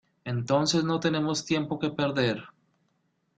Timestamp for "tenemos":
0.99-1.45